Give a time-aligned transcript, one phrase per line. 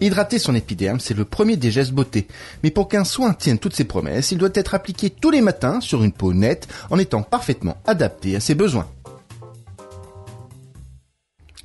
[0.00, 2.28] Hydrater son épiderme, c'est le premier des gestes beauté.
[2.62, 5.80] Mais pour qu'un soin tienne toutes ses promesses, il doit être appliqué tous les matins
[5.80, 8.86] sur une peau nette en étant parfaitement adapté à ses besoins.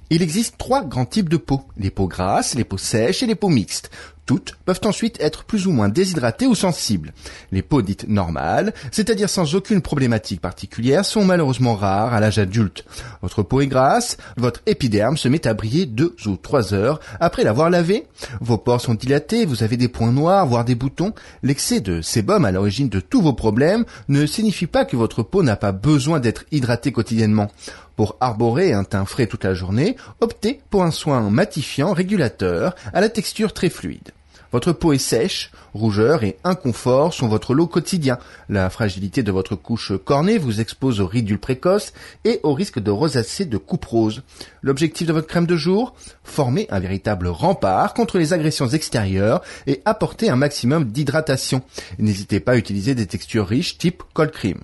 [0.09, 3.35] Il existe trois grands types de peau, les peaux grasses, les peaux sèches et les
[3.35, 3.89] peaux mixtes.
[4.25, 7.13] Toutes peuvent ensuite être plus ou moins déshydratées ou sensibles.
[7.51, 12.85] Les peaux dites normales, c'est-à-dire sans aucune problématique particulière, sont malheureusement rares à l'âge adulte.
[13.21, 17.43] Votre peau est grasse, votre épiderme se met à briller deux ou trois heures après
[17.43, 18.05] l'avoir lavé.
[18.39, 21.13] Vos pores sont dilatés, vous avez des points noirs, voire des boutons.
[21.41, 25.43] L'excès de sébum à l'origine de tous vos problèmes ne signifie pas que votre peau
[25.43, 27.51] n'a pas besoin d'être hydratée quotidiennement.
[27.95, 33.01] Pour arborer un teint frais toute la journée, optez pour un soin matifiant régulateur à
[33.01, 34.11] la texture très fluide.
[34.53, 38.19] Votre peau est sèche, rougeur et inconfort sont votre lot quotidien.
[38.49, 41.91] La fragilité de votre couche cornée vous expose aux ridules précoces
[42.23, 44.21] et au risque de rosacée de coupe rose.
[44.63, 45.93] L'objectif de votre crème de jour
[46.23, 51.61] Former un véritable rempart contre les agressions extérieures et apporter un maximum d'hydratation.
[51.99, 54.59] N'hésitez pas à utiliser des textures riches type cold cream.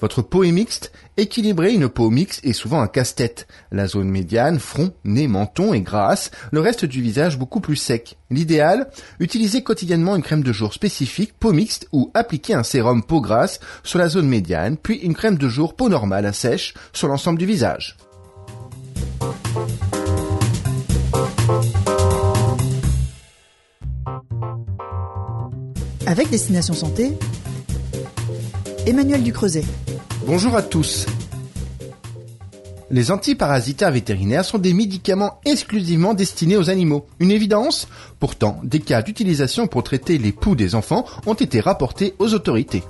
[0.00, 3.48] Votre peau est mixte Équilibrer une peau mixte est souvent un casse-tête.
[3.72, 8.16] La zone médiane, front, nez, menton est grasse, le reste du visage beaucoup plus sec.
[8.30, 8.88] L'idéal,
[9.18, 13.58] utiliser quotidiennement une crème de jour spécifique peau mixte ou appliquer un sérum peau grasse
[13.82, 17.38] sur la zone médiane, puis une crème de jour peau normale à sèche sur l'ensemble
[17.38, 17.96] du visage.
[26.08, 27.12] Avec Destination Santé,
[28.86, 29.62] Emmanuel Ducreuset.
[30.24, 31.04] Bonjour à tous.
[32.90, 37.06] Les antiparasitaires vétérinaires sont des médicaments exclusivement destinés aux animaux.
[37.20, 37.88] Une évidence
[38.20, 42.82] Pourtant, des cas d'utilisation pour traiter les poux des enfants ont été rapportés aux autorités.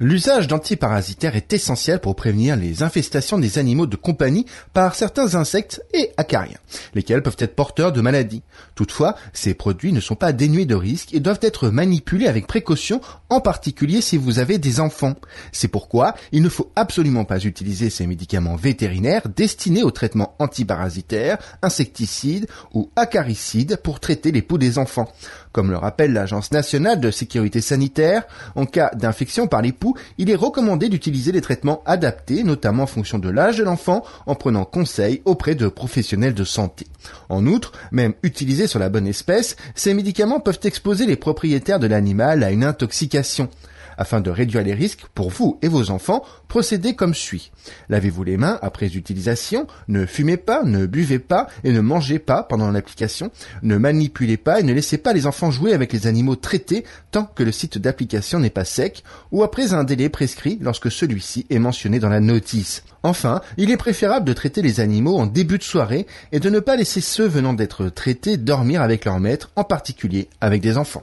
[0.00, 5.84] L'usage d'antiparasitaires est essentiel pour prévenir les infestations des animaux de compagnie par certains insectes
[5.92, 6.58] et acariens,
[6.94, 8.42] lesquels peuvent être porteurs de maladies.
[8.74, 13.00] Toutefois, ces produits ne sont pas dénués de risques et doivent être manipulés avec précaution,
[13.28, 15.14] en particulier si vous avez des enfants.
[15.52, 21.38] C'est pourquoi il ne faut absolument pas utiliser ces médicaments vétérinaires destinés au traitement antiparasitaire,
[21.62, 25.12] insecticides ou acaricides pour traiter les poux des enfants.
[25.54, 28.24] Comme le rappelle l'Agence nationale de sécurité sanitaire,
[28.56, 29.72] en cas d'infection par les
[30.18, 34.34] il est recommandé d'utiliser des traitements adaptés, notamment en fonction de l'âge de l'enfant, en
[34.34, 36.88] prenant conseil auprès de professionnels de santé.
[37.28, 41.86] En outre, même utilisés sur la bonne espèce, ces médicaments peuvent exposer les propriétaires de
[41.86, 43.48] l'animal à une intoxication.
[43.96, 47.52] Afin de réduire les risques pour vous et vos enfants, procédez comme suit.
[47.88, 52.42] Lavez-vous les mains après utilisation, ne fumez pas, ne buvez pas et ne mangez pas
[52.42, 53.30] pendant l'application,
[53.62, 57.24] ne manipulez pas et ne laissez pas les enfants jouer avec les animaux traités tant
[57.24, 61.58] que le site d'application n'est pas sec ou après un délai prescrit lorsque celui-ci est
[61.58, 62.82] mentionné dans la notice.
[63.02, 66.60] Enfin, il est préférable de traiter les animaux en début de soirée et de ne
[66.60, 71.02] pas laisser ceux venant d'être traités dormir avec leur maître, en particulier avec des enfants.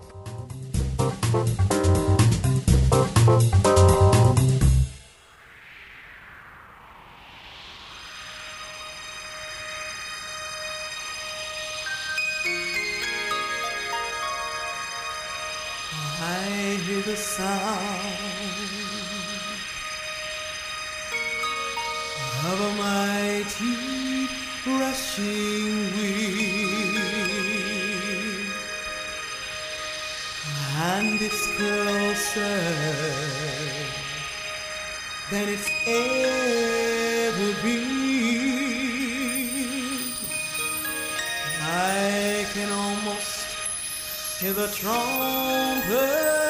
[17.12, 18.16] the sound
[22.46, 24.30] of a mighty
[24.66, 26.98] rushing wind,
[30.78, 32.60] and it's closer
[35.32, 37.92] than it's ever been.
[41.60, 46.41] I can almost hear the trumpet.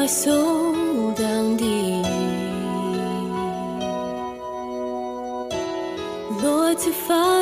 [0.03, 2.05] my soul down deep.
[6.43, 7.42] Lord, to find.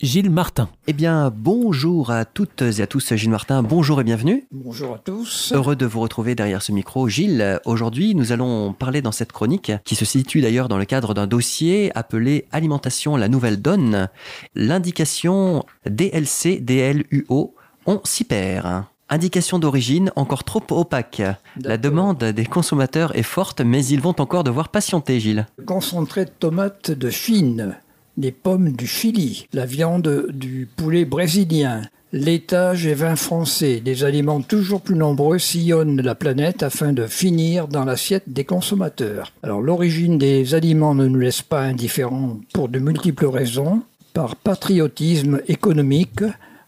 [0.00, 0.68] Gilles Martin.
[0.86, 4.46] Eh bien, bonjour à toutes et à tous, Gilles Martin, bonjour et bienvenue.
[4.52, 5.52] Bonjour à tous.
[5.54, 7.08] Heureux de vous retrouver derrière ce micro.
[7.08, 11.14] Gilles, aujourd'hui, nous allons parler dans cette chronique, qui se situe d'ailleurs dans le cadre
[11.14, 14.08] d'un dossier appelé Alimentation, la nouvelle donne,
[14.54, 17.54] l'indication DLC, DLUO,
[17.86, 18.84] on s'y perd.
[19.08, 21.22] Indication d'origine encore trop opaque.
[21.62, 25.46] La demande des consommateurs est forte, mais ils vont encore devoir patienter, Gilles.
[25.64, 27.76] Concentré de tomates de Chine,
[28.18, 34.40] les pommes du Chili, la viande du poulet brésilien, laitage et vin français, des aliments
[34.40, 39.32] toujours plus nombreux sillonnent la planète afin de finir dans l'assiette des consommateurs.
[39.42, 43.82] Alors l'origine des aliments ne nous laisse pas indifférents pour de multiples raisons,
[44.14, 46.22] par patriotisme économique,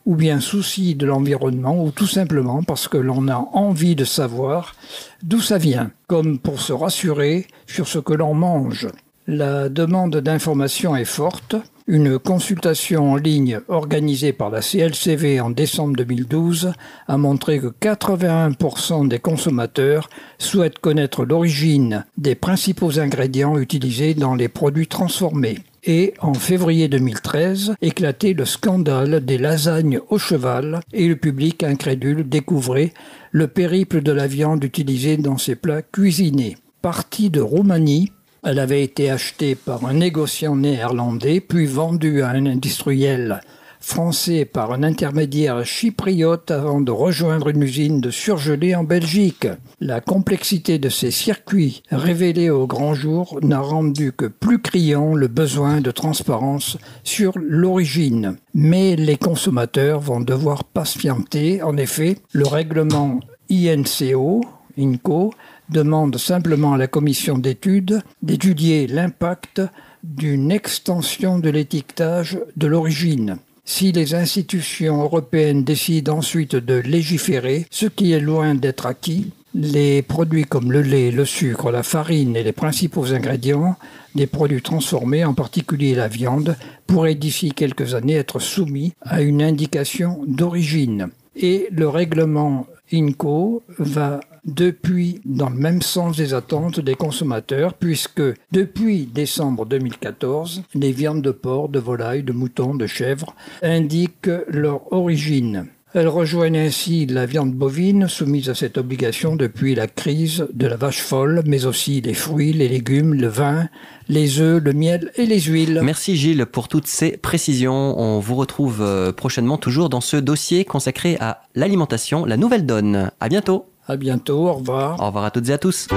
[0.04, 4.74] ou bien souci de l'environnement, ou tout simplement parce que l'on a envie de savoir
[5.22, 8.88] d'où ça vient, comme pour se rassurer sur ce que l'on mange.
[9.30, 11.54] La demande d'information est forte.
[11.86, 16.72] Une consultation en ligne organisée par la CLCV en décembre 2012
[17.06, 24.48] a montré que 81% des consommateurs souhaitent connaître l'origine des principaux ingrédients utilisés dans les
[24.48, 25.58] produits transformés.
[25.84, 32.26] Et en février 2013, éclatait le scandale des lasagnes au cheval et le public incrédule
[32.26, 32.94] découvrait
[33.32, 36.56] le périple de la viande utilisée dans ces plats cuisinés.
[36.80, 38.10] Partie de Roumanie,
[38.44, 43.40] elle avait été achetée par un négociant néerlandais, puis vendue à un industriel
[43.80, 49.46] français par un intermédiaire chypriote avant de rejoindre une usine de surgelés en Belgique.
[49.80, 55.28] La complexité de ces circuits révélés au grand jour n'a rendu que plus criant le
[55.28, 58.36] besoin de transparence sur l'origine.
[58.54, 61.62] Mais les consommateurs vont devoir patienter.
[61.62, 63.20] En effet, le règlement
[63.50, 64.42] INCO,
[64.78, 65.32] INCO,
[65.70, 69.62] demande simplement à la commission d'études d'étudier l'impact
[70.04, 73.38] d'une extension de l'étiquetage de l'origine.
[73.64, 80.02] Si les institutions européennes décident ensuite de légiférer, ce qui est loin d'être acquis, les
[80.02, 83.76] produits comme le lait, le sucre, la farine et les principaux ingrédients
[84.14, 89.42] des produits transformés, en particulier la viande, pourraient d'ici quelques années être soumis à une
[89.42, 91.08] indication d'origine.
[91.36, 98.22] Et le règlement INCO va depuis dans le même sens des attentes des consommateurs, puisque
[98.52, 104.92] depuis décembre 2014, les viandes de porc, de volaille, de mouton, de chèvre indiquent leur
[104.92, 105.66] origine.
[105.94, 110.76] Elles rejoignent ainsi la viande bovine soumise à cette obligation depuis la crise de la
[110.76, 113.68] vache folle, mais aussi les fruits, les légumes, le vin,
[114.10, 115.80] les œufs, le miel et les huiles.
[115.82, 117.98] Merci Gilles pour toutes ces précisions.
[117.98, 123.10] On vous retrouve euh, prochainement toujours dans ce dossier consacré à l'alimentation, la nouvelle donne.
[123.18, 123.64] À bientôt.
[123.90, 125.00] À bientôt, au revoir.
[125.00, 125.88] Au revoir à toutes et à tous.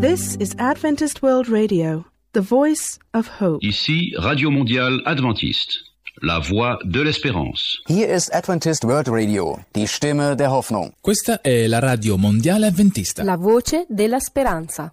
[0.00, 3.62] This is Adventist World Radio, the voice of hope.
[3.62, 5.84] Ici Radio Mondiale Adventiste,
[6.20, 7.78] la voix de l'espérance.
[7.88, 10.92] Hier ist Adventist World Radio, die Stimme der Hoffnung.
[11.00, 13.22] Questa è la radio mondiale adventista.
[13.22, 14.92] La voce della speranza.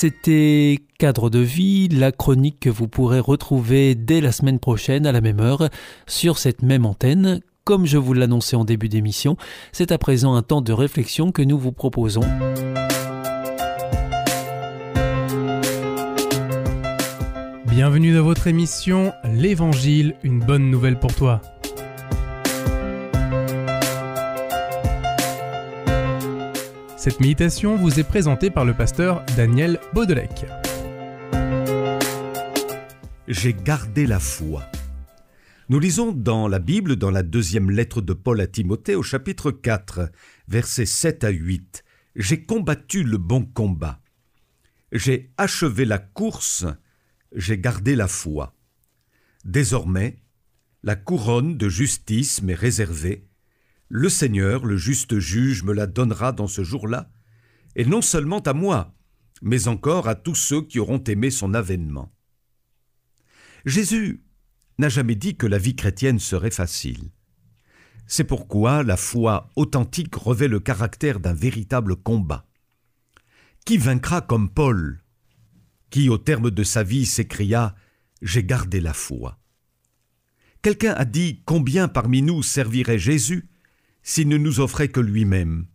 [0.00, 5.12] C'était Cadre de vie, la chronique que vous pourrez retrouver dès la semaine prochaine à
[5.12, 5.68] la même heure
[6.06, 7.40] sur cette même antenne.
[7.64, 9.36] Comme je vous l'annonçais en début d'émission,
[9.72, 12.22] c'est à présent un temps de réflexion que nous vous proposons.
[17.66, 21.42] Bienvenue dans votre émission L'Évangile, une bonne nouvelle pour toi.
[27.00, 30.44] Cette méditation vous est présentée par le pasteur Daniel Baudelec.
[33.26, 34.70] J'ai gardé la foi.
[35.70, 39.50] Nous lisons dans la Bible, dans la deuxième lettre de Paul à Timothée, au chapitre
[39.50, 40.10] 4,
[40.48, 41.84] versets 7 à 8.
[42.16, 44.02] J'ai combattu le bon combat.
[44.92, 46.66] J'ai achevé la course,
[47.34, 48.54] j'ai gardé la foi.
[49.46, 50.18] Désormais,
[50.82, 53.29] la couronne de justice m'est réservée.
[53.92, 57.10] Le Seigneur, le juste juge, me la donnera dans ce jour-là,
[57.74, 58.94] et non seulement à moi,
[59.42, 62.14] mais encore à tous ceux qui auront aimé son avènement.
[63.64, 64.22] Jésus
[64.78, 67.10] n'a jamais dit que la vie chrétienne serait facile.
[68.06, 72.46] C'est pourquoi la foi authentique revêt le caractère d'un véritable combat.
[73.66, 75.02] Qui vaincra comme Paul,
[75.90, 77.74] qui au terme de sa vie s'écria⁇
[78.22, 79.30] J'ai gardé la foi⁇
[80.62, 83.49] Quelqu'un a dit combien parmi nous servirait Jésus
[84.10, 85.66] s'il ne nous offrait que lui-même,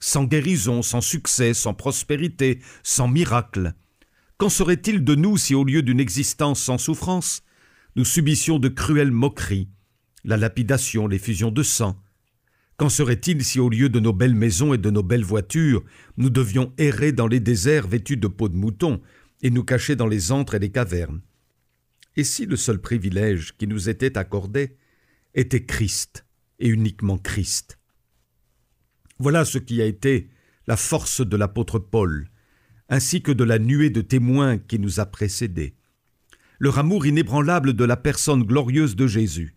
[0.00, 3.74] sans guérison, sans succès, sans prospérité, sans miracle.
[4.38, 7.44] Qu'en serait-il de nous si au lieu d'une existence sans souffrance,
[7.94, 9.68] nous subissions de cruelles moqueries,
[10.24, 11.96] la lapidation, l'effusion de sang?
[12.76, 15.84] Qu'en serait-il si au lieu de nos belles maisons et de nos belles voitures,
[16.16, 19.00] nous devions errer dans les déserts vêtus de peaux de mouton
[19.42, 21.20] et nous cacher dans les antres et les cavernes?
[22.16, 24.76] Et si le seul privilège qui nous était accordé
[25.34, 26.25] était Christ?
[26.58, 27.78] Et uniquement Christ
[29.18, 30.30] Voilà ce qui a été
[30.66, 32.28] la force de l'apôtre Paul,
[32.88, 35.76] ainsi que de la nuée de témoins qui nous a précédés
[36.58, 39.56] leur amour inébranlable de la personne glorieuse de Jésus.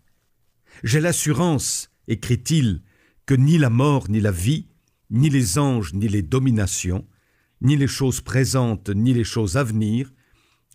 [0.84, 2.82] J'ai l'assurance, écrit-il,
[3.26, 4.68] que ni la mort ni la vie,
[5.10, 7.08] ni les anges ni les dominations,
[7.62, 10.12] ni les choses présentes ni les choses à venir,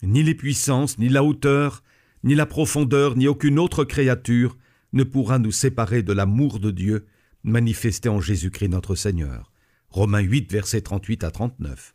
[0.03, 1.83] ni les puissances, ni la hauteur,
[2.23, 4.57] ni la profondeur, ni aucune autre créature
[4.95, 7.07] ne pourra nous séparer de l'amour de Dieu
[7.43, 9.53] manifesté en Jésus-Christ notre Seigneur.
[9.91, 11.95] Romains 8, versets 38 à 39.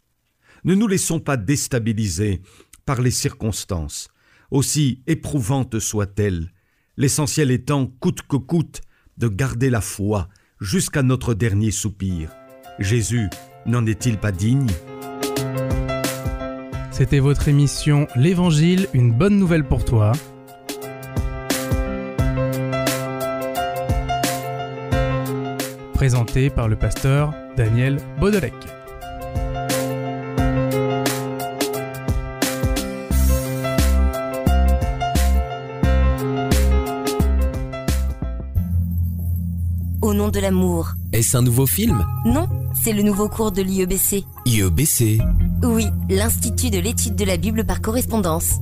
[0.66, 2.42] Ne nous laissons pas déstabiliser
[2.86, 4.10] par les circonstances,
[4.52, 6.52] aussi éprouvantes soient-elles,
[6.98, 8.82] l'essentiel étant, coûte que coûte,
[9.18, 10.28] de garder la foi
[10.60, 12.32] jusqu'à notre dernier soupir.
[12.80, 13.30] Jésus
[13.66, 14.68] n'en est-il pas digne?
[16.92, 20.12] C'était votre émission L'Évangile, une bonne nouvelle pour toi.
[26.00, 28.54] Présentée par le pasteur Daniel Baudelec.
[40.02, 40.94] Au nom de l'amour.
[41.12, 42.06] Est-ce un nouveau film?
[42.24, 42.48] Non,
[42.82, 44.24] c'est le nouveau cours de l'IEBC.
[44.46, 45.20] IEBC
[45.64, 48.62] Oui, l'Institut de l'étude de la Bible par correspondance.